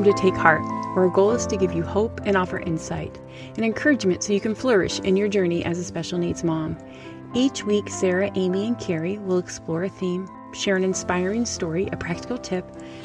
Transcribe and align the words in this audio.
welcome 0.00 0.16
to 0.16 0.22
Take 0.22 0.40
Heart, 0.40 0.62
where 0.94 1.04
our 1.04 1.10
goal 1.10 1.32
is 1.32 1.46
to 1.46 1.58
give 1.58 1.74
you 1.74 1.82
hope 1.82 2.22
and 2.24 2.34
offer 2.34 2.58
insight 2.60 3.20
and 3.56 3.66
encouragement 3.66 4.22
so 4.22 4.32
you 4.32 4.40
can 4.40 4.54
flourish 4.54 4.98
in 5.00 5.14
your 5.14 5.28
journey 5.28 5.62
as 5.62 5.78
a 5.78 5.84
special 5.84 6.16
needs 6.16 6.42
mom. 6.42 6.78
Each 7.34 7.64
week, 7.64 7.90
Sarah, 7.90 8.30
Amy, 8.34 8.66
and 8.66 8.78
Carrie 8.80 9.18
will 9.18 9.36
explore 9.36 9.84
a 9.84 9.90
theme, 9.90 10.26
share 10.54 10.76
an 10.76 10.84
inspiring 10.84 11.44
story, 11.44 11.86
a 11.92 11.98
practical 11.98 12.38
tip, 12.38 12.64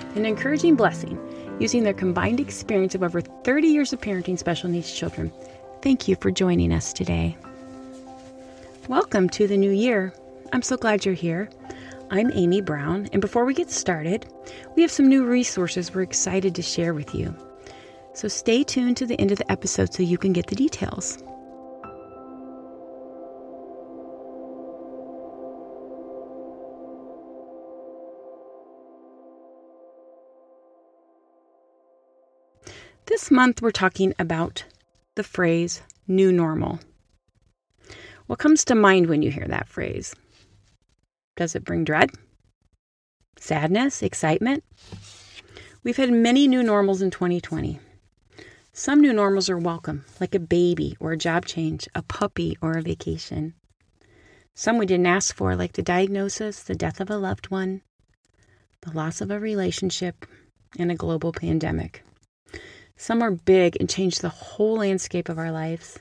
and 0.10 0.20
an 0.20 0.26
encouraging 0.26 0.76
blessing 0.76 1.20
using 1.60 1.84
their 1.84 1.94
combined 1.94 2.40
experience 2.40 2.96
of 2.96 3.04
over 3.04 3.20
30 3.20 3.68
years 3.68 3.92
of 3.92 4.00
parenting 4.00 4.40
special 4.40 4.70
needs 4.70 4.98
children. 4.98 5.34
Thank 5.82 6.08
you 6.08 6.16
for 6.16 6.32
joining 6.32 6.72
us 6.72 6.94
today. 6.94 7.36
Welcome 8.88 9.28
to 9.32 9.48
the 9.48 9.58
new 9.58 9.72
year. 9.72 10.14
I'm 10.54 10.62
so 10.62 10.78
glad 10.78 11.04
you're 11.04 11.14
here. 11.14 11.50
I'm 12.12 12.30
Amy 12.34 12.62
Brown, 12.62 13.10
and 13.14 13.22
before 13.22 13.46
we 13.46 13.56
get 13.56 13.72
started, 13.72 14.28
we 14.76 14.84
have 14.84 14.92
some 14.92 15.10
new 15.10 15.26
resources 15.26 15.92
we're 15.92 16.04
excited 16.04 16.54
to 16.54 16.62
share 16.62 16.94
with 16.94 17.16
you. 17.16 17.36
So 18.14 18.28
stay 18.28 18.64
tuned 18.64 18.98
to 18.98 19.08
the 19.08 19.20
end 19.20 19.32
of 19.32 19.40
the 19.40 19.52
episode 19.52 19.92
so 19.92 20.04
you 20.04 20.20
can 20.20 20.32
get 20.32 20.46
the 20.46 20.56
details. 20.56 21.18
This 33.08 33.32
month, 33.32 33.64
we're 33.64 33.72
talking 33.72 34.14
about 34.20 34.64
the 35.16 35.24
phrase 35.24 35.82
new 36.08 36.32
normal. 36.32 36.80
What 38.28 38.38
comes 38.38 38.64
to 38.66 38.76
mind 38.76 39.08
when 39.08 39.24
you 39.24 39.32
hear 39.32 39.48
that 39.48 39.68
phrase? 39.68 40.14
Does 41.36 41.54
it 41.54 41.66
bring 41.66 41.84
dread? 41.84 42.12
Sadness? 43.38 44.02
Excitement? 44.02 44.64
We've 45.84 45.98
had 45.98 46.12
many 46.12 46.48
new 46.48 46.64
normals 46.64 47.02
in 47.02 47.12
2020. 47.12 47.80
Some 48.72 49.02
new 49.02 49.12
normals 49.12 49.50
are 49.50 49.58
welcome, 49.58 50.06
like 50.22 50.34
a 50.34 50.40
baby 50.40 50.96
or 51.00 51.12
a 51.12 51.18
job 51.18 51.46
change, 51.46 51.90
a 51.94 52.02
puppy 52.02 52.58
or 52.62 52.78
a 52.78 52.82
vacation. 52.82 53.54
Some 54.54 54.78
we 54.78 54.86
didn't 54.86 55.08
ask 55.08 55.36
for, 55.36 55.58
like 55.58 55.74
the 55.74 55.82
diagnosis, 55.82 56.64
the 56.64 56.74
death 56.74 57.02
of 57.02 57.10
a 57.10 57.18
loved 57.18 57.52
one, 57.52 57.82
the 58.82 58.92
loss 58.92 59.20
of 59.20 59.30
a 59.30 59.40
relationship, 59.40 60.26
and 60.80 60.90
a 60.90 60.96
global 60.96 61.34
pandemic. 61.34 62.04
Some 62.96 63.22
are 63.22 63.32
big 63.32 63.76
and 63.82 63.90
change 63.90 64.20
the 64.20 64.30
whole 64.30 64.78
landscape 64.78 65.28
of 65.28 65.38
our 65.38 65.52
lives. 65.52 66.00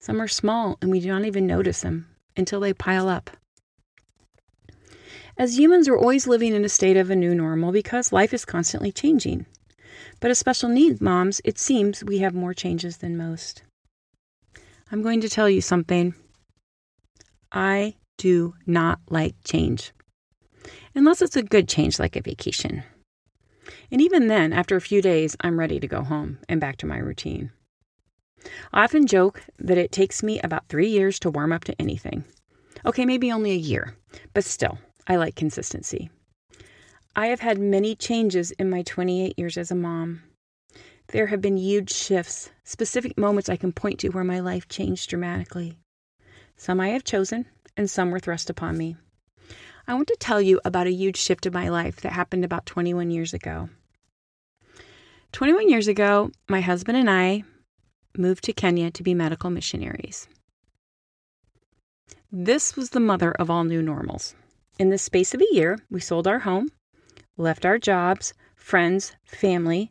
Some 0.00 0.20
are 0.20 0.28
small 0.28 0.78
and 0.82 0.90
we 0.90 0.98
do 0.98 1.08
not 1.08 1.24
even 1.24 1.46
notice 1.46 1.82
them 1.82 2.08
until 2.36 2.58
they 2.58 2.74
pile 2.74 3.08
up. 3.08 3.30
As 5.38 5.58
humans, 5.58 5.88
we're 5.88 5.98
always 5.98 6.26
living 6.26 6.54
in 6.54 6.64
a 6.64 6.68
state 6.68 6.96
of 6.96 7.10
a 7.10 7.16
new 7.16 7.34
normal 7.34 7.70
because 7.70 8.10
life 8.10 8.32
is 8.32 8.46
constantly 8.46 8.90
changing. 8.90 9.44
But 10.18 10.30
as 10.30 10.38
special 10.38 10.70
needs 10.70 11.00
moms, 11.00 11.42
it 11.44 11.58
seems 11.58 12.02
we 12.02 12.18
have 12.18 12.34
more 12.34 12.54
changes 12.54 12.98
than 12.98 13.18
most. 13.18 13.62
I'm 14.90 15.02
going 15.02 15.20
to 15.20 15.28
tell 15.28 15.50
you 15.50 15.60
something. 15.60 16.14
I 17.52 17.96
do 18.16 18.54
not 18.66 19.00
like 19.10 19.34
change, 19.44 19.92
unless 20.94 21.20
it's 21.20 21.36
a 21.36 21.42
good 21.42 21.68
change 21.68 21.98
like 21.98 22.16
a 22.16 22.22
vacation. 22.22 22.82
And 23.90 24.00
even 24.00 24.28
then, 24.28 24.54
after 24.54 24.74
a 24.74 24.80
few 24.80 25.02
days, 25.02 25.36
I'm 25.42 25.58
ready 25.58 25.78
to 25.80 25.86
go 25.86 26.02
home 26.02 26.38
and 26.48 26.60
back 26.60 26.78
to 26.78 26.86
my 26.86 26.96
routine. 26.96 27.50
I 28.72 28.84
often 28.84 29.06
joke 29.06 29.42
that 29.58 29.76
it 29.76 29.92
takes 29.92 30.22
me 30.22 30.40
about 30.40 30.68
three 30.68 30.88
years 30.88 31.18
to 31.20 31.30
warm 31.30 31.52
up 31.52 31.64
to 31.64 31.80
anything. 31.80 32.24
Okay, 32.86 33.04
maybe 33.04 33.30
only 33.30 33.50
a 33.50 33.56
year, 33.56 33.96
but 34.32 34.44
still, 34.44 34.78
I 35.06 35.16
like 35.16 35.36
consistency. 35.36 36.10
I 37.14 37.28
have 37.28 37.40
had 37.40 37.58
many 37.58 37.94
changes 37.94 38.50
in 38.52 38.68
my 38.68 38.82
28 38.82 39.38
years 39.38 39.56
as 39.56 39.70
a 39.70 39.74
mom. 39.74 40.22
There 41.08 41.28
have 41.28 41.40
been 41.40 41.56
huge 41.56 41.92
shifts, 41.92 42.50
specific 42.64 43.16
moments 43.16 43.48
I 43.48 43.56
can 43.56 43.72
point 43.72 44.00
to 44.00 44.08
where 44.08 44.24
my 44.24 44.40
life 44.40 44.68
changed 44.68 45.08
dramatically. 45.08 45.78
Some 46.56 46.80
I 46.80 46.88
have 46.88 47.04
chosen, 47.04 47.46
and 47.76 47.88
some 47.88 48.10
were 48.10 48.18
thrust 48.18 48.50
upon 48.50 48.76
me. 48.76 48.96
I 49.86 49.94
want 49.94 50.08
to 50.08 50.16
tell 50.18 50.42
you 50.42 50.60
about 50.64 50.88
a 50.88 50.92
huge 50.92 51.16
shift 51.16 51.46
in 51.46 51.52
my 51.52 51.68
life 51.68 52.00
that 52.00 52.12
happened 52.12 52.44
about 52.44 52.66
21 52.66 53.10
years 53.10 53.32
ago. 53.32 53.68
21 55.30 55.68
years 55.68 55.86
ago, 55.86 56.32
my 56.48 56.60
husband 56.60 56.98
and 56.98 57.08
I 57.08 57.44
moved 58.18 58.42
to 58.44 58.52
Kenya 58.52 58.90
to 58.90 59.02
be 59.02 59.14
medical 59.14 59.50
missionaries. 59.50 60.26
This 62.32 62.74
was 62.74 62.90
the 62.90 63.00
mother 63.00 63.30
of 63.32 63.48
all 63.48 63.62
new 63.62 63.80
normals. 63.80 64.34
In 64.78 64.90
the 64.90 64.98
space 64.98 65.32
of 65.32 65.40
a 65.40 65.54
year, 65.54 65.78
we 65.90 66.00
sold 66.00 66.26
our 66.26 66.40
home, 66.40 66.70
left 67.38 67.64
our 67.64 67.78
jobs, 67.78 68.34
friends, 68.54 69.16
family, 69.24 69.90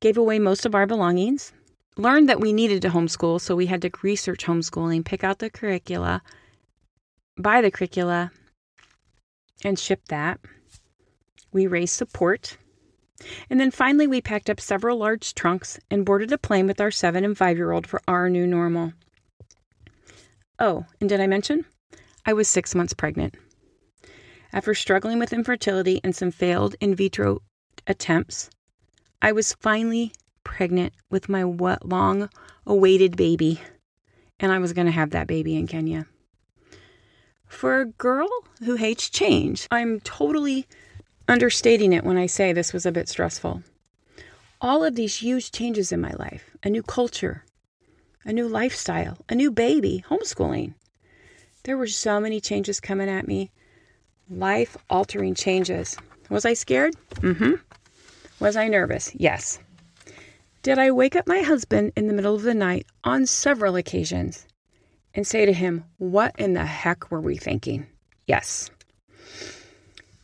gave 0.00 0.16
away 0.16 0.40
most 0.40 0.66
of 0.66 0.74
our 0.74 0.86
belongings, 0.86 1.52
learned 1.96 2.28
that 2.28 2.40
we 2.40 2.52
needed 2.52 2.82
to 2.82 2.88
homeschool, 2.88 3.40
so 3.40 3.54
we 3.54 3.66
had 3.66 3.82
to 3.82 3.90
research 4.02 4.44
homeschooling, 4.44 5.04
pick 5.04 5.22
out 5.22 5.38
the 5.38 5.48
curricula, 5.48 6.22
buy 7.38 7.60
the 7.60 7.70
curricula, 7.70 8.32
and 9.64 9.78
ship 9.78 10.00
that. 10.08 10.40
We 11.52 11.68
raised 11.68 11.94
support. 11.94 12.58
And 13.48 13.60
then 13.60 13.70
finally, 13.70 14.08
we 14.08 14.20
packed 14.20 14.50
up 14.50 14.60
several 14.60 14.98
large 14.98 15.34
trunks 15.34 15.78
and 15.88 16.04
boarded 16.04 16.32
a 16.32 16.38
plane 16.38 16.66
with 16.66 16.80
our 16.80 16.90
seven 16.90 17.24
and 17.24 17.38
five 17.38 17.56
year 17.56 17.70
old 17.70 17.86
for 17.86 18.02
our 18.08 18.28
new 18.28 18.46
normal. 18.46 18.92
Oh, 20.58 20.84
and 21.00 21.08
did 21.08 21.20
I 21.20 21.26
mention? 21.28 21.64
I 22.26 22.32
was 22.32 22.48
six 22.48 22.74
months 22.74 22.92
pregnant. 22.92 23.36
After 24.56 24.72
struggling 24.72 25.18
with 25.18 25.34
infertility 25.34 26.00
and 26.02 26.16
some 26.16 26.30
failed 26.30 26.76
in 26.80 26.94
vitro 26.94 27.42
attempts, 27.86 28.48
I 29.20 29.30
was 29.32 29.52
finally 29.52 30.12
pregnant 30.44 30.94
with 31.10 31.28
my 31.28 31.42
long 31.42 32.30
awaited 32.66 33.18
baby, 33.18 33.60
and 34.40 34.50
I 34.50 34.58
was 34.58 34.72
going 34.72 34.86
to 34.86 34.92
have 34.92 35.10
that 35.10 35.26
baby 35.26 35.56
in 35.56 35.66
Kenya. 35.66 36.06
For 37.46 37.82
a 37.82 37.84
girl 37.84 38.30
who 38.64 38.76
hates 38.76 39.10
change, 39.10 39.68
I'm 39.70 40.00
totally 40.00 40.66
understating 41.28 41.92
it 41.92 42.04
when 42.04 42.16
I 42.16 42.24
say 42.24 42.54
this 42.54 42.72
was 42.72 42.86
a 42.86 42.92
bit 42.92 43.10
stressful. 43.10 43.62
All 44.62 44.82
of 44.82 44.94
these 44.94 45.16
huge 45.16 45.52
changes 45.52 45.92
in 45.92 46.00
my 46.00 46.14
life 46.18 46.56
a 46.62 46.70
new 46.70 46.82
culture, 46.82 47.44
a 48.24 48.32
new 48.32 48.48
lifestyle, 48.48 49.18
a 49.28 49.34
new 49.34 49.50
baby, 49.50 50.02
homeschooling. 50.08 50.72
There 51.64 51.76
were 51.76 51.86
so 51.86 52.20
many 52.20 52.40
changes 52.40 52.80
coming 52.80 53.10
at 53.10 53.28
me 53.28 53.50
life 54.30 54.76
altering 54.90 55.34
changes. 55.34 55.96
Was 56.30 56.44
I 56.44 56.54
scared? 56.54 56.94
Mm 57.16 57.36
hmm. 57.36 57.52
Was 58.40 58.56
I 58.56 58.68
nervous? 58.68 59.12
Yes. 59.14 59.58
Did 60.62 60.78
I 60.78 60.90
wake 60.90 61.16
up 61.16 61.26
my 61.26 61.40
husband 61.40 61.92
in 61.96 62.08
the 62.08 62.12
middle 62.12 62.34
of 62.34 62.42
the 62.42 62.54
night 62.54 62.86
on 63.04 63.24
several 63.24 63.76
occasions 63.76 64.46
and 65.14 65.26
say 65.26 65.46
to 65.46 65.52
him, 65.52 65.84
What 65.98 66.34
in 66.38 66.54
the 66.54 66.66
heck 66.66 67.10
were 67.10 67.20
we 67.20 67.36
thinking? 67.36 67.86
Yes. 68.26 68.70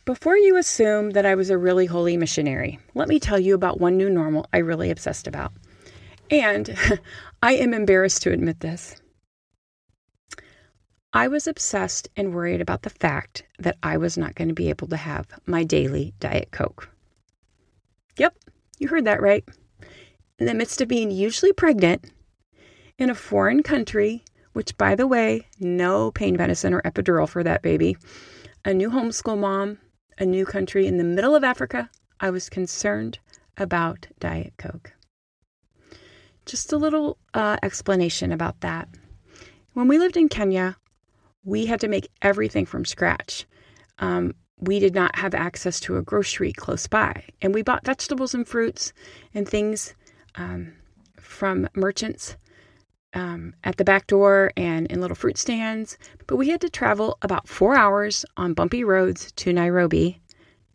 Before 0.05 0.37
you 0.37 0.57
assume 0.57 1.11
that 1.11 1.25
I 1.25 1.35
was 1.35 1.49
a 1.49 1.57
really 1.57 1.85
holy 1.85 2.17
missionary, 2.17 2.77
let 2.93 3.07
me 3.07 3.19
tell 3.19 3.39
you 3.39 3.55
about 3.55 3.79
one 3.79 3.95
new 3.95 4.09
normal 4.09 4.45
I 4.51 4.57
really 4.57 4.91
obsessed 4.91 5.27
about. 5.27 5.53
And 6.29 6.77
I 7.41 7.53
am 7.53 7.73
embarrassed 7.73 8.21
to 8.23 8.31
admit 8.31 8.59
this. 8.59 9.01
I 11.15 11.27
was 11.27 11.45
obsessed 11.45 12.09
and 12.17 12.33
worried 12.33 12.59
about 12.59 12.81
the 12.81 12.89
fact 12.89 13.43
that 13.59 13.77
I 13.83 13.97
was 13.97 14.17
not 14.17 14.33
going 14.33 14.47
to 14.47 14.53
be 14.55 14.69
able 14.69 14.87
to 14.87 14.97
have 14.97 15.27
my 15.45 15.63
daily 15.63 16.15
Diet 16.19 16.49
Coke. 16.49 16.89
Yep, 18.17 18.35
you 18.79 18.87
heard 18.87 19.05
that 19.05 19.21
right. 19.21 19.47
In 20.39 20.47
the 20.47 20.55
midst 20.55 20.81
of 20.81 20.87
being 20.87 21.11
hugely 21.11 21.53
pregnant 21.53 22.11
in 22.97 23.11
a 23.11 23.15
foreign 23.15 23.61
country, 23.61 24.25
which, 24.53 24.75
by 24.75 24.95
the 24.95 25.05
way, 25.05 25.47
no 25.59 26.09
pain 26.09 26.35
medicine 26.35 26.73
or 26.73 26.81
epidural 26.81 27.29
for 27.29 27.43
that 27.43 27.61
baby, 27.61 27.95
a 28.65 28.73
new 28.73 28.89
homeschool 28.89 29.37
mom, 29.37 29.77
a 30.17 30.25
new 30.25 30.45
country 30.45 30.87
in 30.87 30.97
the 30.97 31.03
middle 31.03 31.35
of 31.35 31.43
Africa, 31.43 31.91
I 32.19 32.31
was 32.31 32.49
concerned 32.49 33.19
about 33.55 34.07
Diet 34.19 34.53
Coke. 34.57 34.93
Just 36.47 36.73
a 36.73 36.77
little 36.77 37.19
uh, 37.35 37.57
explanation 37.61 38.31
about 38.31 38.61
that. 38.61 38.89
When 39.73 39.87
we 39.87 39.99
lived 39.99 40.17
in 40.17 40.27
Kenya, 40.27 40.77
we 41.43 41.65
had 41.65 41.79
to 41.81 41.87
make 41.87 42.09
everything 42.21 42.65
from 42.65 42.85
scratch. 42.85 43.45
Um, 43.99 44.35
we 44.59 44.79
did 44.79 44.95
not 44.95 45.15
have 45.17 45.33
access 45.33 45.79
to 45.81 45.97
a 45.97 46.01
grocery 46.01 46.53
close 46.53 46.87
by, 46.87 47.23
and 47.41 47.53
we 47.53 47.61
bought 47.61 47.85
vegetables 47.85 48.33
and 48.33 48.47
fruits 48.47 48.93
and 49.33 49.47
things 49.47 49.93
um, 50.35 50.73
from 51.17 51.67
merchants 51.75 52.37
um, 53.13 53.53
at 53.63 53.77
the 53.77 53.83
back 53.83 54.07
door 54.07 54.51
and 54.57 54.87
in 54.87 55.01
little 55.01 55.15
fruit 55.15 55.37
stands. 55.37 55.97
But 56.27 56.37
we 56.37 56.49
had 56.49 56.61
to 56.61 56.69
travel 56.69 57.17
about 57.21 57.47
four 57.47 57.75
hours 57.75 58.25
on 58.37 58.53
bumpy 58.53 58.83
roads 58.83 59.31
to 59.33 59.53
Nairobi 59.53 60.21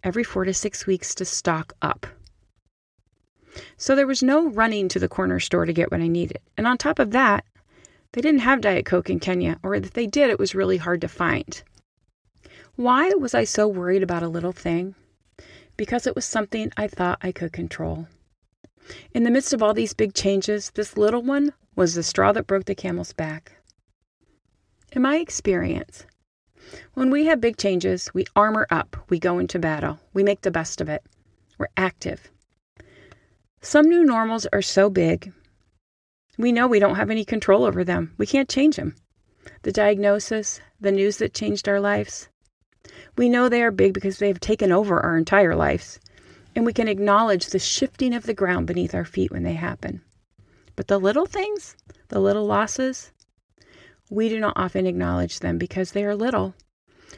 every 0.04 0.24
four 0.24 0.44
to 0.44 0.54
six 0.54 0.86
weeks 0.86 1.14
to 1.16 1.24
stock 1.24 1.72
up. 1.82 2.06
So 3.76 3.96
there 3.96 4.06
was 4.06 4.22
no 4.22 4.48
running 4.50 4.88
to 4.88 4.98
the 4.98 5.08
corner 5.08 5.40
store 5.40 5.66
to 5.66 5.72
get 5.72 5.90
what 5.90 6.00
I 6.00 6.08
needed. 6.08 6.38
And 6.56 6.66
on 6.66 6.78
top 6.78 6.98
of 6.98 7.10
that, 7.10 7.44
they 8.12 8.20
didn't 8.20 8.40
have 8.40 8.60
Diet 8.60 8.86
Coke 8.86 9.10
in 9.10 9.20
Kenya, 9.20 9.58
or 9.62 9.74
if 9.74 9.92
they 9.92 10.06
did, 10.06 10.30
it 10.30 10.38
was 10.38 10.54
really 10.54 10.78
hard 10.78 11.00
to 11.02 11.08
find. 11.08 11.62
Why 12.76 13.10
was 13.10 13.34
I 13.34 13.44
so 13.44 13.68
worried 13.68 14.02
about 14.02 14.22
a 14.22 14.28
little 14.28 14.52
thing? 14.52 14.94
Because 15.76 16.06
it 16.06 16.14
was 16.14 16.24
something 16.24 16.72
I 16.76 16.88
thought 16.88 17.18
I 17.22 17.32
could 17.32 17.52
control. 17.52 18.08
In 19.12 19.24
the 19.24 19.30
midst 19.30 19.52
of 19.52 19.62
all 19.62 19.74
these 19.74 19.92
big 19.92 20.14
changes, 20.14 20.70
this 20.70 20.96
little 20.96 21.22
one 21.22 21.52
was 21.76 21.94
the 21.94 22.02
straw 22.02 22.32
that 22.32 22.46
broke 22.46 22.64
the 22.64 22.74
camel's 22.74 23.12
back. 23.12 23.52
In 24.92 25.02
my 25.02 25.16
experience, 25.16 26.06
when 26.94 27.10
we 27.10 27.26
have 27.26 27.40
big 27.40 27.56
changes, 27.56 28.12
we 28.14 28.24
armor 28.34 28.66
up, 28.70 28.96
we 29.08 29.18
go 29.18 29.38
into 29.38 29.58
battle, 29.58 30.00
we 30.14 30.22
make 30.22 30.40
the 30.40 30.50
best 30.50 30.80
of 30.80 30.88
it, 30.88 31.02
we're 31.58 31.68
active. 31.76 32.30
Some 33.60 33.88
new 33.88 34.04
normals 34.04 34.46
are 34.52 34.62
so 34.62 34.88
big, 34.88 35.32
we 36.38 36.52
know 36.52 36.66
we 36.66 36.78
don't 36.78 36.94
have 36.94 37.10
any 37.10 37.24
control 37.24 37.64
over 37.64 37.84
them. 37.84 38.14
We 38.16 38.26
can't 38.26 38.48
change 38.48 38.76
them. 38.76 38.94
The 39.62 39.72
diagnosis, 39.72 40.60
the 40.80 40.92
news 40.92 41.18
that 41.18 41.34
changed 41.34 41.68
our 41.68 41.80
lives, 41.80 42.28
we 43.16 43.28
know 43.28 43.48
they 43.48 43.62
are 43.62 43.72
big 43.72 43.92
because 43.92 44.18
they 44.18 44.28
have 44.28 44.40
taken 44.40 44.70
over 44.70 45.00
our 45.00 45.18
entire 45.18 45.56
lives, 45.56 45.98
and 46.54 46.64
we 46.64 46.72
can 46.72 46.86
acknowledge 46.86 47.48
the 47.48 47.58
shifting 47.58 48.14
of 48.14 48.22
the 48.22 48.34
ground 48.34 48.66
beneath 48.66 48.94
our 48.94 49.04
feet 49.04 49.32
when 49.32 49.42
they 49.42 49.54
happen. 49.54 50.00
But 50.76 50.86
the 50.86 50.98
little 50.98 51.26
things, 51.26 51.76
the 52.08 52.20
little 52.20 52.46
losses, 52.46 53.10
we 54.08 54.28
do 54.28 54.38
not 54.38 54.54
often 54.56 54.86
acknowledge 54.86 55.40
them 55.40 55.58
because 55.58 55.90
they 55.90 56.04
are 56.04 56.14
little. 56.14 56.54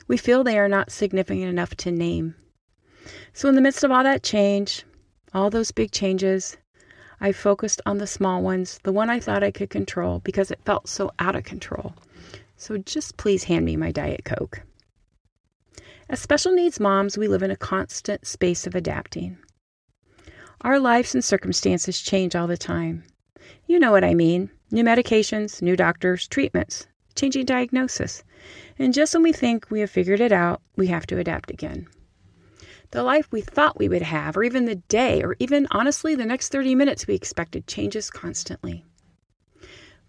We 0.09 0.17
feel 0.17 0.43
they 0.43 0.59
are 0.59 0.69
not 0.69 0.91
significant 0.91 1.47
enough 1.47 1.75
to 1.77 1.93
name. 1.93 2.35
So, 3.33 3.49
in 3.49 3.55
the 3.55 3.61
midst 3.61 3.85
of 3.85 3.91
all 3.91 4.03
that 4.03 4.23
change, 4.23 4.85
all 5.35 5.51
those 5.51 5.71
big 5.71 5.91
changes, 5.93 6.57
I 7.21 7.33
focused 7.33 7.83
on 7.85 7.99
the 7.99 8.07
small 8.07 8.43
ones, 8.43 8.81
the 8.83 8.93
one 8.93 9.11
I 9.11 9.21
thought 9.21 9.43
I 9.43 9.51
could 9.51 9.69
control 9.69 10.21
because 10.21 10.51
it 10.51 10.65
felt 10.65 10.89
so 10.89 11.11
out 11.19 11.37
of 11.37 11.45
control. 11.45 11.95
So, 12.57 12.79
just 12.79 13.17
please 13.17 13.45
hand 13.45 13.65
me 13.65 13.77
my 13.77 13.93
Diet 13.93 14.25
Coke. 14.25 14.63
As 16.09 16.21
special 16.21 16.53
needs 16.53 16.81
moms, 16.81 17.17
we 17.17 17.29
live 17.29 17.43
in 17.43 17.51
a 17.51 17.57
constant 17.57 18.27
space 18.27 18.67
of 18.67 18.75
adapting. 18.75 19.39
Our 20.63 20.79
lives 20.79 21.15
and 21.15 21.25
circumstances 21.25 22.01
change 22.01 22.35
all 22.35 22.47
the 22.47 22.57
time. 22.57 23.05
You 23.67 23.79
know 23.79 23.93
what 23.93 24.05
I 24.05 24.15
mean 24.15 24.51
new 24.71 24.85
medications, 24.85 25.63
new 25.63 25.77
doctors, 25.77 26.27
treatments, 26.29 26.87
changing 27.15 27.45
diagnosis. 27.45 28.23
And 28.79 28.95
just 28.95 29.15
when 29.15 29.23
we 29.23 29.33
think 29.33 29.71
we 29.71 29.81
have 29.81 29.91
figured 29.91 30.21
it 30.21 30.33
out, 30.33 30.63
we 30.77 30.87
have 30.87 31.07
to 31.07 31.19
adapt 31.19 31.51
again. 31.51 31.87
The 32.91 33.03
life 33.03 33.31
we 33.31 33.41
thought 33.41 33.79
we 33.79 33.89
would 33.89 34.03
have, 34.03 34.37
or 34.37 34.43
even 34.43 34.65
the 34.65 34.75
day, 34.75 35.23
or 35.23 35.37
even 35.39 35.69
honestly 35.71 36.15
the 36.15 36.27
next 36.27 36.51
30 36.51 36.75
minutes 36.75 37.07
we 37.07 37.15
expected, 37.15 37.67
changes 37.67 38.11
constantly. 38.11 38.85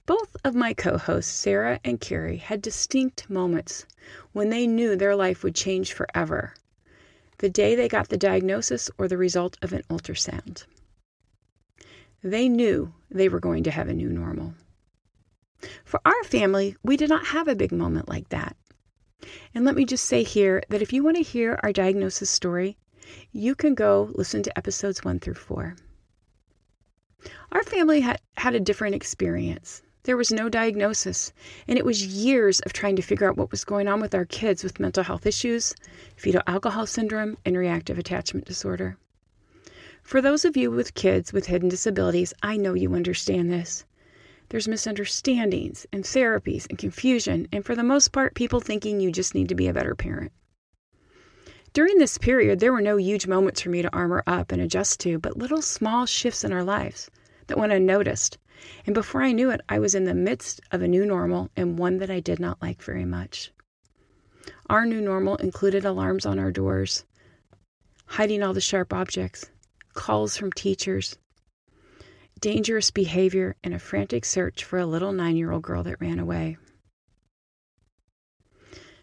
Both 0.05 0.35
of 0.43 0.55
my 0.55 0.73
co 0.73 0.97
hosts, 0.97 1.31
Sarah 1.31 1.79
and 1.83 2.01
Carrie, 2.01 2.37
had 2.37 2.61
distinct 2.61 3.29
moments 3.29 3.85
when 4.31 4.49
they 4.49 4.65
knew 4.65 4.95
their 4.95 5.15
life 5.15 5.43
would 5.43 5.55
change 5.55 5.93
forever 5.93 6.55
the 7.41 7.49
day 7.49 7.73
they 7.73 7.87
got 7.87 8.09
the 8.09 8.17
diagnosis 8.17 8.89
or 8.99 9.07
the 9.07 9.17
result 9.17 9.57
of 9.63 9.73
an 9.73 9.81
ultrasound. 9.89 10.65
They 12.23 12.47
knew 12.47 12.93
they 13.09 13.29
were 13.29 13.39
going 13.39 13.63
to 13.63 13.71
have 13.71 13.89
a 13.89 13.93
new 13.93 14.09
normal. 14.09 14.53
For 15.83 15.99
our 16.05 16.23
family, 16.23 16.75
we 16.83 16.97
did 16.97 17.09
not 17.09 17.27
have 17.27 17.47
a 17.47 17.55
big 17.55 17.71
moment 17.71 18.07
like 18.07 18.29
that. 18.29 18.55
And 19.53 19.65
let 19.65 19.75
me 19.75 19.85
just 19.85 20.05
say 20.05 20.23
here 20.23 20.63
that 20.69 20.81
if 20.81 20.91
you 20.93 21.03
want 21.03 21.17
to 21.17 21.23
hear 21.23 21.59
our 21.63 21.71
diagnosis 21.71 22.29
story, 22.29 22.77
you 23.31 23.55
can 23.55 23.75
go 23.75 24.09
listen 24.13 24.43
to 24.43 24.57
episodes 24.57 25.03
one 25.03 25.19
through 25.19 25.35
four. 25.35 25.75
Our 27.51 27.63
family 27.63 27.99
had, 28.01 28.19
had 28.37 28.55
a 28.55 28.59
different 28.59 28.95
experience. 28.95 29.81
There 30.03 30.17
was 30.17 30.31
no 30.31 30.49
diagnosis, 30.49 31.31
and 31.67 31.77
it 31.77 31.85
was 31.85 32.05
years 32.05 32.59
of 32.61 32.73
trying 32.73 32.95
to 32.95 33.03
figure 33.03 33.29
out 33.29 33.37
what 33.37 33.51
was 33.51 33.63
going 33.63 33.87
on 33.87 34.01
with 34.01 34.15
our 34.15 34.25
kids 34.25 34.63
with 34.63 34.79
mental 34.79 35.03
health 35.03 35.27
issues, 35.27 35.75
fetal 36.15 36.41
alcohol 36.47 36.87
syndrome, 36.87 37.37
and 37.45 37.55
reactive 37.55 37.99
attachment 37.99 38.45
disorder. 38.45 38.97
For 40.01 40.19
those 40.19 40.43
of 40.43 40.57
you 40.57 40.71
with 40.71 40.95
kids 40.95 41.31
with 41.31 41.45
hidden 41.45 41.69
disabilities, 41.69 42.33
I 42.41 42.57
know 42.57 42.73
you 42.73 42.95
understand 42.95 43.51
this. 43.51 43.85
There's 44.51 44.67
misunderstandings 44.67 45.87
and 45.91 46.03
therapies 46.03 46.67
and 46.69 46.77
confusion, 46.77 47.47
and 47.51 47.65
for 47.65 47.75
the 47.75 47.83
most 47.83 48.11
part, 48.11 48.35
people 48.35 48.59
thinking 48.59 48.99
you 48.99 49.11
just 49.11 49.33
need 49.33 49.49
to 49.49 49.55
be 49.55 49.67
a 49.67 49.73
better 49.73 49.95
parent. 49.95 50.31
During 51.73 51.97
this 51.97 52.19
period, 52.19 52.59
there 52.59 52.71
were 52.71 52.81
no 52.81 52.97
huge 52.97 53.25
moments 53.25 53.61
for 53.61 53.69
me 53.69 53.81
to 53.81 53.91
armor 53.91 54.23
up 54.27 54.51
and 54.51 54.61
adjust 54.61 54.99
to, 54.99 55.17
but 55.17 55.37
little 55.37 55.63
small 55.63 56.05
shifts 56.05 56.43
in 56.43 56.53
our 56.53 56.63
lives 56.63 57.09
that 57.47 57.57
went 57.57 57.73
unnoticed 57.73 58.37
and 58.85 58.93
before 58.93 59.23
I 59.23 59.31
knew 59.31 59.49
it, 59.49 59.61
I 59.69 59.79
was 59.79 59.95
in 59.95 60.03
the 60.03 60.13
midst 60.13 60.61
of 60.69 60.83
a 60.83 60.87
new 60.87 61.03
normal 61.03 61.49
and 61.55 61.79
one 61.79 61.97
that 61.97 62.11
I 62.11 62.19
did 62.19 62.39
not 62.39 62.61
like 62.61 62.83
very 62.83 63.05
much. 63.05 63.51
Our 64.69 64.85
new 64.85 65.01
normal 65.01 65.37
included 65.37 65.83
alarms 65.83 66.27
on 66.27 66.37
our 66.37 66.51
doors, 66.51 67.03
hiding 68.05 68.43
all 68.43 68.53
the 68.53 68.61
sharp 68.61 68.93
objects, 68.93 69.49
calls 69.93 70.37
from 70.37 70.51
teachers, 70.51 71.17
dangerous 72.41 72.91
behavior, 72.91 73.55
and 73.63 73.73
a 73.73 73.79
frantic 73.79 74.25
search 74.25 74.63
for 74.63 74.79
a 74.79 74.85
little 74.85 75.13
nine 75.13 75.37
year 75.37 75.51
old 75.51 75.61
girl 75.61 75.83
that 75.83 76.01
ran 76.01 76.19
away. 76.19 76.57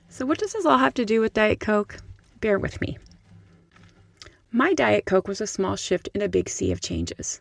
So, 0.09 0.27
what 0.27 0.39
does 0.39 0.53
this 0.53 0.67
all 0.67 0.79
have 0.79 0.95
to 0.95 1.05
do 1.05 1.21
with 1.21 1.35
Diet 1.35 1.61
Coke? 1.61 1.99
Bear 2.41 2.59
with 2.59 2.81
me. 2.81 2.99
My 4.51 4.75
Diet 4.75 5.05
Coke 5.07 5.29
was 5.29 5.41
a 5.41 5.47
small 5.47 5.77
shift 5.77 6.09
in 6.15 6.23
a 6.23 6.29
big 6.29 6.49
sea 6.49 6.73
of 6.73 6.81
changes. 6.81 7.41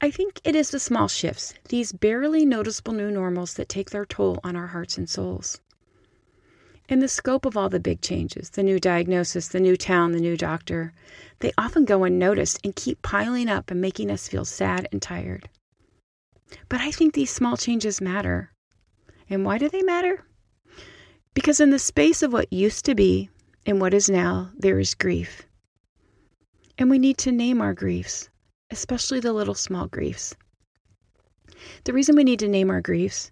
I 0.00 0.10
think 0.10 0.40
it 0.44 0.54
is 0.54 0.70
the 0.70 0.78
small 0.78 1.08
shifts, 1.08 1.54
these 1.70 1.92
barely 1.92 2.44
noticeable 2.44 2.92
new 2.92 3.10
normals, 3.10 3.54
that 3.54 3.68
take 3.68 3.90
their 3.90 4.04
toll 4.04 4.38
on 4.44 4.54
our 4.54 4.68
hearts 4.68 4.98
and 4.98 5.08
souls. 5.08 5.60
In 6.88 7.00
the 7.00 7.08
scope 7.08 7.44
of 7.44 7.56
all 7.56 7.68
the 7.68 7.80
big 7.80 8.00
changes, 8.00 8.50
the 8.50 8.62
new 8.62 8.78
diagnosis, 8.78 9.48
the 9.48 9.60
new 9.60 9.76
town, 9.76 10.12
the 10.12 10.20
new 10.20 10.36
doctor, 10.36 10.92
they 11.40 11.52
often 11.58 11.84
go 11.84 12.04
unnoticed 12.04 12.60
and 12.62 12.76
keep 12.76 13.02
piling 13.02 13.48
up 13.48 13.70
and 13.70 13.80
making 13.80 14.10
us 14.10 14.28
feel 14.28 14.44
sad 14.44 14.88
and 14.92 15.02
tired. 15.02 15.48
But 16.68 16.80
I 16.80 16.90
think 16.90 17.14
these 17.14 17.30
small 17.30 17.56
changes 17.56 18.00
matter. 18.00 18.52
And 19.28 19.44
why 19.44 19.58
do 19.58 19.68
they 19.68 19.82
matter? 19.82 20.24
Because 21.34 21.60
in 21.60 21.70
the 21.70 21.78
space 21.78 22.22
of 22.22 22.32
what 22.32 22.52
used 22.52 22.84
to 22.84 22.94
be 22.94 23.30
and 23.66 23.80
what 23.80 23.92
is 23.92 24.08
now, 24.08 24.52
there 24.56 24.78
is 24.78 24.94
grief. 24.94 25.42
And 26.78 26.88
we 26.88 26.98
need 26.98 27.18
to 27.18 27.32
name 27.32 27.60
our 27.60 27.74
griefs 27.74 28.28
especially 28.70 29.20
the 29.20 29.32
little 29.32 29.54
small 29.54 29.86
griefs. 29.86 30.34
The 31.84 31.92
reason 31.92 32.16
we 32.16 32.24
need 32.24 32.40
to 32.40 32.48
name 32.48 32.70
our 32.70 32.80
griefs 32.80 33.30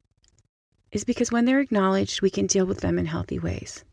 is 0.94 1.04
because 1.04 1.32
when 1.32 1.44
they're 1.44 1.60
acknowledged, 1.60 2.22
we 2.22 2.30
can 2.30 2.46
deal 2.46 2.64
with 2.64 2.80
them 2.80 2.98
in 2.98 3.04
healthy 3.04 3.38
ways. 3.38 3.84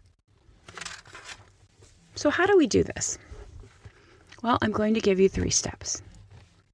So, 2.15 2.29
how 2.29 2.46
do 2.46 2.55
we 2.55 2.67
do 2.67 2.84
this? 2.84 3.17
Well, 4.43 4.60
I'm 4.62 4.72
going 4.72 4.93
to 4.93 5.01
give 5.01 5.20
you 5.20 5.27
three 5.27 5.50
steps. 5.50 6.01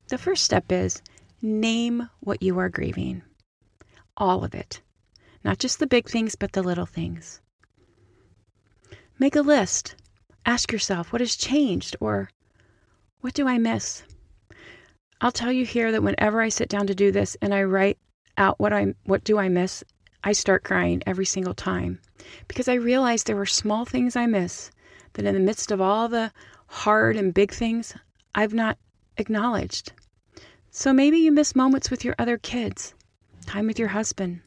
The 0.09 0.17
first 0.17 0.43
step 0.43 0.71
is 0.71 1.01
name 1.41 2.09
what 2.19 2.43
you 2.43 2.59
are 2.59 2.69
grieving, 2.69 3.23
all 4.17 4.43
of 4.43 4.53
it, 4.53 4.81
not 5.43 5.59
just 5.59 5.79
the 5.79 5.87
big 5.87 6.09
things, 6.09 6.35
but 6.35 6.51
the 6.51 6.61
little 6.61 6.85
things. 6.85 7.39
Make 9.19 9.35
a 9.35 9.41
list. 9.41 9.95
Ask 10.45 10.71
yourself, 10.71 11.11
what 11.11 11.21
has 11.21 11.35
changed 11.35 11.95
or 12.01 12.29
what 13.21 13.33
do 13.33 13.47
I 13.47 13.57
miss? 13.57 14.03
I'll 15.21 15.31
tell 15.31 15.51
you 15.51 15.65
here 15.65 15.91
that 15.91 16.03
whenever 16.03 16.41
I 16.41 16.49
sit 16.49 16.69
down 16.69 16.87
to 16.87 16.95
do 16.95 17.11
this 17.11 17.35
and 17.41 17.53
I 17.53 17.63
write 17.63 17.97
out 18.37 18.59
what 18.59 18.73
I 18.73 18.93
what 19.05 19.23
do 19.23 19.37
I 19.37 19.49
miss, 19.49 19.83
I 20.27 20.33
start 20.33 20.65
crying 20.65 21.01
every 21.07 21.23
single 21.23 21.53
time 21.53 22.01
because 22.49 22.67
I 22.67 22.73
realize 22.73 23.23
there 23.23 23.37
were 23.37 23.45
small 23.45 23.85
things 23.85 24.17
I 24.17 24.25
miss 24.25 24.71
that 25.13 25.23
in 25.23 25.33
the 25.33 25.39
midst 25.39 25.71
of 25.71 25.79
all 25.79 26.09
the 26.09 26.33
hard 26.65 27.15
and 27.15 27.33
big 27.33 27.53
things, 27.53 27.93
I've 28.35 28.53
not 28.53 28.77
acknowledged. 29.15 29.93
So 30.69 30.91
maybe 30.91 31.17
you 31.17 31.31
miss 31.31 31.55
moments 31.55 31.89
with 31.89 32.03
your 32.03 32.13
other 32.19 32.37
kids, 32.37 32.93
time 33.45 33.67
with 33.67 33.79
your 33.79 33.87
husband, 33.87 34.41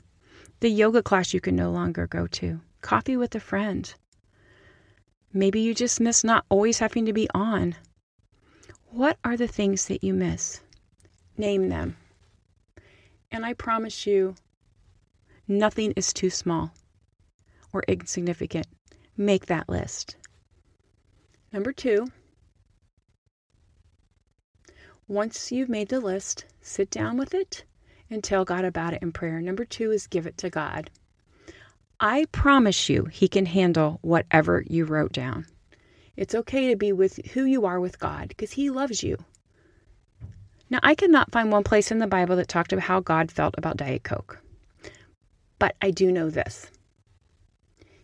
the 0.61 0.69
yoga 0.69 1.03
class 1.03 1.33
you 1.33 1.41
can 1.41 1.57
no 1.57 1.71
longer 1.71 2.07
go 2.07 2.27
to, 2.27 2.61
coffee 2.83 3.17
with 3.17 3.35
a 3.35 3.41
friend. 3.41 3.95
Maybe 5.33 5.61
you 5.61 5.75
just 5.75 5.99
miss 5.99 6.23
not 6.23 6.45
always 6.51 6.81
having 6.81 7.07
to 7.07 7.15
be 7.15 7.27
on 7.35 7.75
what 8.91 9.17
are 9.25 9.39
the 9.39 9.49
things 9.49 9.87
that 9.87 10.05
you 10.05 10.13
miss? 10.13 10.61
Name 11.39 11.71
them. 11.71 11.97
And 13.33 13.47
I 13.47 13.55
promise 13.55 14.07
you, 14.07 14.35
nothing 15.51 15.93
is 15.97 16.13
too 16.13 16.31
small 16.31 16.73
or 17.73 17.83
insignificant. 17.89 18.67
Make 19.17 19.47
that 19.47 19.69
list. 19.69 20.17
Number 21.53 21.73
two, 21.73 22.07
once 25.09 25.51
you've 25.51 25.69
made 25.69 25.89
the 25.89 26.01
list, 26.01 26.45
sit 26.61 26.91
down 26.91 27.17
with 27.17 27.35
it 27.35 27.65
and 28.09 28.23
tell 28.23 28.45
God 28.45 28.65
about 28.65 28.95
it 28.95 29.03
in 29.03 29.13
prayer. 29.13 29.41
Number 29.41 29.65
two 29.65 29.91
is 29.91 30.07
give 30.07 30.27
it 30.27 30.39
to 30.39 30.51
God. 30.51 30.89
I 31.99 32.27
promise 32.33 32.89
you, 32.89 33.05
He 33.07 33.29
can 33.29 33.47
handle 33.47 33.99
whatever 34.03 34.65
you 34.67 34.85
wrote 34.85 35.13
down. 35.13 35.47
It's 36.17 36.35
okay 36.35 36.69
to 36.69 36.77
be 36.77 36.93
with 36.93 37.17
who 37.33 37.45
you 37.45 37.67
are 37.67 37.81
with 37.81 37.99
God 37.99 38.29
because 38.29 38.53
He 38.53 38.71
loves 38.71 39.03
you. 39.03 39.17
Now, 40.71 40.79
I 40.83 40.95
cannot 40.95 41.33
find 41.33 41.51
one 41.51 41.65
place 41.65 41.91
in 41.91 41.99
the 41.99 42.07
Bible 42.07 42.37
that 42.37 42.47
talked 42.47 42.73
about 42.73 42.85
how 42.85 43.01
God 43.01 43.33
felt 43.33 43.57
about 43.59 43.77
Diet 43.77 44.05
Coke. 44.05 44.41
But 45.61 45.77
I 45.81 45.93
do 45.93 46.11
know 46.11 46.31
this 46.31 46.71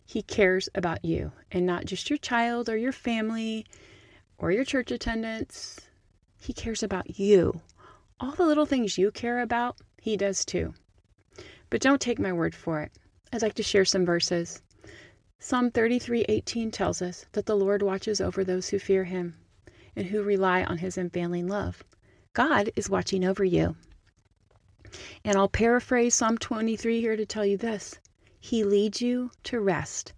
He 0.05 0.23
cares 0.23 0.69
about 0.75 1.05
you 1.05 1.33
and 1.51 1.67
not 1.67 1.87
just 1.87 2.09
your 2.09 2.19
child 2.19 2.69
or 2.69 2.77
your 2.77 2.93
family 2.93 3.67
or 4.39 4.53
your 4.53 4.65
church 4.65 4.93
attendance. 4.93 5.81
He 6.39 6.53
cares 6.53 6.85
about 6.85 7.19
you. 7.19 7.63
All 8.21 8.33
the 8.33 8.47
little 8.47 8.67
things 8.67 8.99
you 8.99 9.11
care 9.11 9.41
about, 9.41 9.79
He 10.01 10.17
does 10.17 10.45
too. 10.45 10.75
But 11.71 11.81
don't 11.81 12.01
take 12.01 12.19
my 12.19 12.33
word 12.33 12.55
for 12.55 12.83
it. 12.83 12.93
I'd 13.33 13.43
like 13.43 13.55
to 13.55 13.63
share 13.63 13.87
some 13.87 14.05
verses. 14.05 14.63
Psalm 15.39 15.71
33:18 15.71 16.71
tells 16.71 17.01
us 17.01 17.25
that 17.33 17.47
the 17.47 17.57
Lord 17.57 17.83
watches 17.83 18.21
over 18.21 18.45
those 18.45 18.69
who 18.69 18.79
fear 18.79 19.05
him 19.05 19.35
and 19.97 20.09
who 20.09 20.23
rely 20.23 20.63
on 20.63 20.79
his 20.79 20.99
unfailing 20.99 21.49
love. 21.49 21.83
God 22.35 22.71
is 22.77 22.91
watching 22.91 23.25
over 23.25 23.45
you. 23.45 23.77
And 25.25 25.37
I'll 25.37 25.49
paraphrase 25.49 26.15
Psalm 26.15 26.39
23 26.39 27.01
here 27.01 27.17
to 27.17 27.27
tell 27.27 27.45
you 27.45 27.57
this. 27.57 27.99
He 28.41 28.65
leads 28.65 29.03
you 29.03 29.31
to 29.45 29.61
rest. 29.61 30.13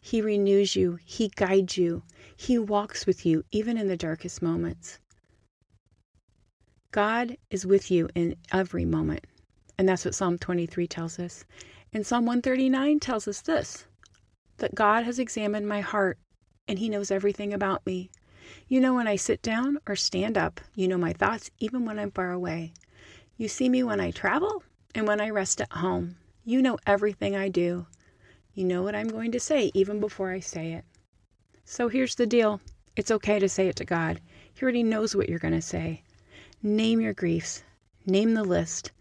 He 0.00 0.20
renews 0.20 0.76
you. 0.76 0.98
He 1.04 1.28
guides 1.28 1.76
you. 1.76 2.02
He 2.36 2.58
walks 2.58 3.06
with 3.06 3.24
you 3.24 3.44
even 3.52 3.78
in 3.78 3.88
the 3.88 3.96
darkest 3.96 4.42
moments. 4.42 4.98
God 6.90 7.36
is 7.50 7.66
with 7.66 7.90
you 7.90 8.08
in 8.14 8.36
every 8.52 8.84
moment. 8.84 9.24
And 9.78 9.88
that's 9.88 10.04
what 10.04 10.14
Psalm 10.14 10.38
23 10.38 10.86
tells 10.86 11.18
us. 11.18 11.44
And 11.92 12.06
Psalm 12.06 12.26
139 12.26 13.00
tells 13.00 13.26
us 13.26 13.40
this 13.40 13.86
that 14.58 14.74
God 14.74 15.04
has 15.04 15.18
examined 15.18 15.68
my 15.68 15.80
heart 15.80 16.18
and 16.68 16.78
He 16.78 16.88
knows 16.88 17.10
everything 17.10 17.52
about 17.52 17.84
me. 17.84 18.10
You 18.68 18.80
know 18.80 18.94
when 18.94 19.08
I 19.08 19.16
sit 19.16 19.42
down 19.42 19.78
or 19.86 19.96
stand 19.96 20.38
up. 20.38 20.60
You 20.74 20.86
know 20.86 20.98
my 20.98 21.12
thoughts 21.12 21.50
even 21.58 21.84
when 21.84 21.98
I'm 21.98 22.10
far 22.10 22.30
away. 22.30 22.72
You 23.36 23.48
see 23.48 23.68
me 23.68 23.82
when 23.82 24.00
I 24.00 24.12
travel 24.12 24.62
and 24.94 25.08
when 25.08 25.20
I 25.20 25.30
rest 25.30 25.60
at 25.60 25.72
home. 25.72 26.16
You 26.44 26.62
know 26.62 26.78
everything 26.86 27.34
I 27.34 27.48
do. 27.48 27.86
You 28.52 28.64
know 28.64 28.82
what 28.82 28.94
I'm 28.94 29.08
going 29.08 29.32
to 29.32 29.40
say 29.40 29.72
even 29.74 29.98
before 29.98 30.30
I 30.30 30.38
say 30.38 30.72
it. 30.72 30.84
So 31.64 31.88
here's 31.88 32.14
the 32.14 32.26
deal 32.26 32.60
it's 32.96 33.10
okay 33.10 33.40
to 33.40 33.48
say 33.48 33.66
it 33.66 33.74
to 33.76 33.84
God. 33.84 34.20
He 34.52 34.62
already 34.62 34.84
knows 34.84 35.16
what 35.16 35.28
you're 35.28 35.40
going 35.40 35.54
to 35.54 35.62
say. 35.62 36.02
Name 36.62 37.00
your 37.00 37.12
griefs, 37.12 37.64
name 38.06 38.34
the 38.34 38.44
list, 38.44 38.92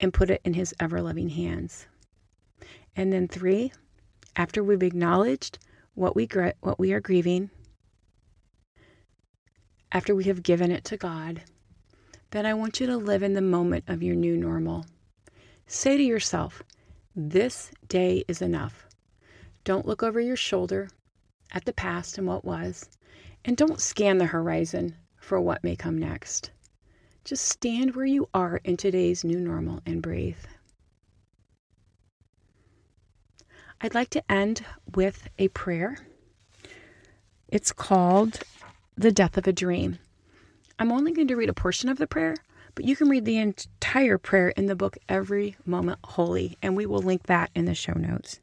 and 0.00 0.12
put 0.12 0.28
it 0.28 0.42
in 0.44 0.52
His 0.52 0.74
ever 0.78 1.00
loving 1.00 1.30
hands. 1.30 1.86
And 2.94 3.10
then, 3.10 3.26
three, 3.26 3.72
after 4.36 4.62
we've 4.62 4.82
acknowledged 4.82 5.58
what 5.94 6.14
we, 6.14 6.26
gr- 6.26 6.48
what 6.60 6.78
we 6.78 6.92
are 6.92 7.00
grieving, 7.00 7.48
after 9.92 10.14
we 10.14 10.24
have 10.24 10.42
given 10.42 10.70
it 10.70 10.84
to 10.84 10.98
God, 10.98 11.42
then 12.32 12.46
I 12.46 12.54
want 12.54 12.80
you 12.80 12.86
to 12.86 12.96
live 12.96 13.22
in 13.22 13.34
the 13.34 13.42
moment 13.42 13.84
of 13.88 14.02
your 14.02 14.16
new 14.16 14.36
normal. 14.36 14.86
Say 15.66 15.98
to 15.98 16.02
yourself, 16.02 16.62
This 17.14 17.70
day 17.88 18.24
is 18.26 18.40
enough. 18.40 18.86
Don't 19.64 19.86
look 19.86 20.02
over 20.02 20.18
your 20.18 20.36
shoulder 20.36 20.88
at 21.52 21.66
the 21.66 21.74
past 21.74 22.16
and 22.16 22.26
what 22.26 22.44
was, 22.44 22.88
and 23.44 23.54
don't 23.54 23.80
scan 23.80 24.16
the 24.16 24.26
horizon 24.26 24.96
for 25.18 25.40
what 25.40 25.62
may 25.62 25.76
come 25.76 25.98
next. 25.98 26.50
Just 27.22 27.46
stand 27.46 27.94
where 27.94 28.06
you 28.06 28.28
are 28.32 28.60
in 28.64 28.78
today's 28.78 29.24
new 29.24 29.38
normal 29.38 29.80
and 29.84 30.00
breathe. 30.02 30.42
I'd 33.82 33.94
like 33.94 34.10
to 34.10 34.32
end 34.32 34.64
with 34.94 35.28
a 35.38 35.48
prayer. 35.48 35.98
It's 37.48 37.72
called 37.72 38.40
The 38.96 39.12
Death 39.12 39.36
of 39.36 39.46
a 39.46 39.52
Dream. 39.52 39.98
I'm 40.82 40.90
only 40.90 41.12
going 41.12 41.28
to 41.28 41.36
read 41.36 41.48
a 41.48 41.54
portion 41.54 41.88
of 41.88 41.98
the 41.98 42.08
prayer, 42.08 42.34
but 42.74 42.84
you 42.84 42.96
can 42.96 43.08
read 43.08 43.24
the 43.24 43.38
entire 43.38 44.18
prayer 44.18 44.48
in 44.48 44.66
the 44.66 44.74
book 44.74 44.98
Every 45.08 45.54
Moment 45.64 46.00
Holy, 46.02 46.58
and 46.60 46.76
we 46.76 46.86
will 46.86 46.98
link 46.98 47.26
that 47.26 47.52
in 47.54 47.66
the 47.66 47.74
show 47.76 47.92
notes. 47.92 48.40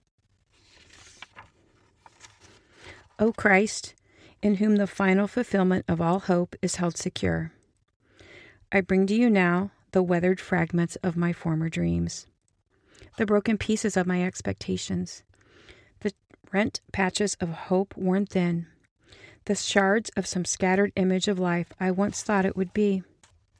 O 3.20 3.34
Christ, 3.34 3.94
in 4.42 4.56
whom 4.56 4.78
the 4.78 4.88
final 4.88 5.28
fulfillment 5.28 5.84
of 5.90 6.00
all 6.00 6.20
hope 6.20 6.56
is 6.62 6.78
held 6.78 6.96
secure, 6.96 7.52
I 8.72 8.80
bring 8.80 9.06
to 9.08 9.16
you 9.16 9.30
now 9.30 9.72
the 9.92 10.02
weathered 10.02 10.40
fragments 10.40 10.96
of 11.04 11.18
my 11.18 11.34
former 11.34 11.68
dreams, 11.68 12.26
the 13.18 13.26
broken 13.26 13.58
pieces 13.58 13.98
of 13.98 14.08
my 14.08 14.24
expectations, 14.24 15.24
the 16.00 16.14
rent 16.54 16.80
patches 16.94 17.36
of 17.42 17.50
hope 17.50 17.98
worn 17.98 18.26
thin, 18.26 18.68
the 19.50 19.56
shards 19.56 20.12
of 20.16 20.28
some 20.28 20.46
scattered 20.46 20.92
image 20.96 21.28
of 21.28 21.40
life 21.40 21.74
I 21.80 21.90
once 21.90 22.22
thought 22.22 22.46
it 22.46 22.56
would 22.56 22.72
be. 22.72 23.02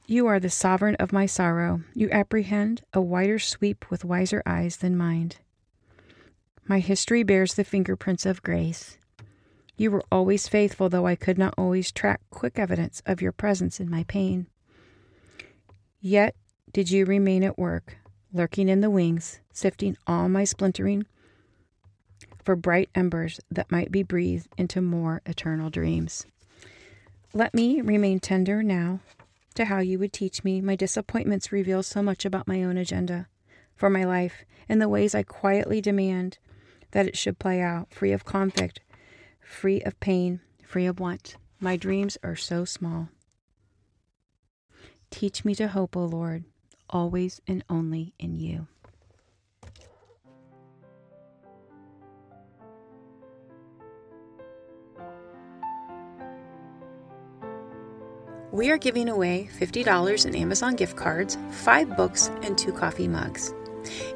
You 0.06 0.28
are 0.28 0.38
the 0.38 0.48
sovereign 0.48 0.94
of 1.00 1.12
my 1.12 1.26
sorrow. 1.26 1.82
You 1.94 2.08
apprehend 2.12 2.82
a 2.94 3.00
wider 3.00 3.40
sweep 3.40 3.84
with 3.90 4.04
wiser 4.04 4.40
eyes 4.46 4.76
than 4.76 4.96
mine. 4.96 5.32
My 6.64 6.78
history 6.78 7.24
bears 7.24 7.54
the 7.54 7.64
fingerprints 7.64 8.24
of 8.24 8.44
grace. 8.44 8.98
You 9.76 9.90
were 9.90 10.04
always 10.12 10.46
faithful, 10.46 10.88
though 10.88 11.08
I 11.08 11.16
could 11.16 11.38
not 11.38 11.54
always 11.58 11.90
track 11.90 12.20
quick 12.30 12.56
evidence 12.56 13.02
of 13.04 13.20
your 13.20 13.32
presence 13.32 13.80
in 13.80 13.90
my 13.90 14.04
pain. 14.04 14.46
Yet 16.00 16.36
did 16.72 16.92
you 16.92 17.04
remain 17.04 17.42
at 17.42 17.58
work, 17.58 17.96
lurking 18.32 18.68
in 18.68 18.80
the 18.80 18.90
wings, 18.90 19.40
sifting 19.52 19.96
all 20.06 20.28
my 20.28 20.44
splintering 20.44 21.04
for 22.42 22.56
bright 22.56 22.90
embers 22.94 23.40
that 23.50 23.70
might 23.70 23.90
be 23.90 24.02
breathed 24.02 24.48
into 24.56 24.80
more 24.80 25.22
eternal 25.26 25.70
dreams. 25.70 26.26
Let 27.32 27.54
me 27.54 27.80
remain 27.80 28.20
tender 28.20 28.62
now 28.62 29.00
to 29.54 29.66
how 29.66 29.78
you 29.78 29.98
would 29.98 30.12
teach 30.12 30.42
me. 30.42 30.60
My 30.60 30.76
disappointments 30.76 31.52
reveal 31.52 31.82
so 31.82 32.02
much 32.02 32.24
about 32.24 32.48
my 32.48 32.62
own 32.62 32.76
agenda 32.76 33.28
for 33.76 33.90
my 33.90 34.04
life 34.04 34.44
and 34.68 34.80
the 34.80 34.88
ways 34.88 35.14
I 35.14 35.22
quietly 35.22 35.80
demand 35.80 36.38
that 36.92 37.06
it 37.06 37.16
should 37.16 37.38
play 37.38 37.60
out, 37.60 37.92
free 37.92 38.12
of 38.12 38.24
conflict, 38.24 38.80
free 39.40 39.80
of 39.82 39.98
pain, 40.00 40.40
free 40.64 40.86
of 40.86 41.00
want. 41.00 41.36
My 41.60 41.76
dreams 41.76 42.18
are 42.22 42.36
so 42.36 42.64
small. 42.64 43.08
Teach 45.10 45.44
me 45.44 45.54
to 45.56 45.68
hope, 45.68 45.96
O 45.96 46.04
Lord, 46.04 46.44
always 46.88 47.40
and 47.46 47.64
only 47.68 48.14
in 48.18 48.36
you. 48.36 48.66
We 58.52 58.70
are 58.72 58.78
giving 58.78 59.08
away 59.08 59.48
$50 59.60 60.26
in 60.26 60.34
Amazon 60.34 60.74
gift 60.74 60.96
cards, 60.96 61.38
five 61.52 61.96
books, 61.96 62.32
and 62.42 62.58
two 62.58 62.72
coffee 62.72 63.06
mugs. 63.06 63.54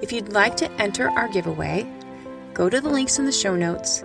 If 0.02 0.12
you'd 0.12 0.32
like 0.32 0.56
to 0.56 0.70
enter 0.72 1.08
our 1.10 1.28
giveaway, 1.28 1.86
go 2.52 2.68
to 2.68 2.80
the 2.80 2.88
links 2.88 3.20
in 3.20 3.26
the 3.26 3.32
show 3.32 3.54
notes 3.54 4.02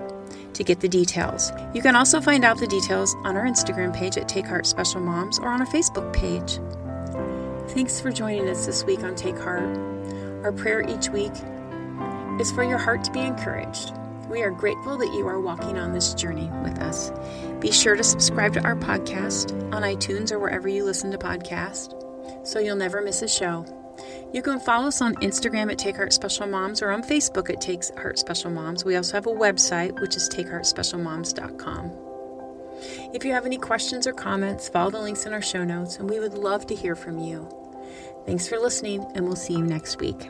to 0.53 0.63
get 0.63 0.81
the 0.81 0.88
details. 0.88 1.51
You 1.74 1.81
can 1.81 1.95
also 1.95 2.21
find 2.21 2.45
out 2.45 2.59
the 2.59 2.67
details 2.67 3.15
on 3.24 3.36
our 3.36 3.45
Instagram 3.45 3.95
page 3.95 4.17
at 4.17 4.29
Take 4.29 4.45
Heart 4.45 4.67
Special 4.67 5.01
Moms 5.01 5.39
or 5.39 5.48
on 5.48 5.62
our 5.62 5.67
Facebook 5.67 6.13
page. 6.13 6.59
Thanks 7.74 8.00
for 8.00 8.12
joining 8.12 8.48
us 8.50 8.67
this 8.67 8.83
week 8.83 9.00
on 9.00 9.15
Take 9.15 9.38
Heart. 9.38 9.77
Our 10.43 10.51
prayer 10.51 10.88
each 10.88 11.09
week 11.09 11.33
is 12.39 12.51
for 12.51 12.63
your 12.63 12.77
heart 12.77 13.03
to 13.05 13.12
be 13.12 13.21
encouraged 13.21 13.93
we 14.29 14.43
are 14.43 14.51
grateful 14.51 14.98
that 14.98 15.13
you 15.13 15.27
are 15.27 15.41
walking 15.41 15.77
on 15.77 15.91
this 15.91 16.13
journey 16.13 16.50
with 16.63 16.79
us. 16.79 17.12
Be 17.59 17.71
sure 17.71 17.95
to 17.95 18.03
subscribe 18.03 18.53
to 18.53 18.63
our 18.63 18.75
podcast 18.75 19.51
on 19.74 19.81
iTunes 19.81 20.31
or 20.31 20.39
wherever 20.39 20.67
you 20.67 20.83
listen 20.86 21.12
to 21.12 21.17
podcasts 21.17 21.95
so 22.45 22.59
you'll 22.59 22.75
never 22.75 23.01
miss 23.01 23.21
a 23.21 23.27
show. 23.27 23.65
You 24.33 24.41
can 24.41 24.59
follow 24.59 24.88
us 24.88 25.01
on 25.01 25.15
Instagram 25.15 25.71
at 25.71 25.77
Take 25.77 25.95
Heart 25.98 26.13
Special 26.13 26.48
Moms 26.48 26.81
or 26.81 26.91
on 26.91 27.03
Facebook 27.03 27.50
at 27.50 27.59
Take 27.59 27.83
Heart 27.98 28.19
Special 28.19 28.51
Moms. 28.51 28.86
We 28.86 28.95
also 28.95 29.13
have 29.13 29.27
a 29.27 29.31
website, 29.31 30.00
which 30.00 30.15
is 30.15 30.29
takeheartspecialmoms.com. 30.29 31.91
If 33.13 33.25
you 33.25 33.33
have 33.33 33.45
any 33.45 33.57
questions 33.57 34.07
or 34.07 34.13
comments, 34.13 34.69
follow 34.69 34.91
the 34.91 35.01
links 35.01 35.25
in 35.25 35.33
our 35.33 35.41
show 35.41 35.65
notes, 35.65 35.98
and 35.98 36.09
we 36.09 36.19
would 36.19 36.33
love 36.33 36.65
to 36.67 36.75
hear 36.75 36.95
from 36.95 37.19
you. 37.19 37.50
Thanks 38.25 38.48
for 38.48 38.57
listening, 38.57 39.05
and 39.15 39.25
we'll 39.25 39.36
see 39.36 39.53
you 39.53 39.63
next 39.63 40.00
week. 40.00 40.29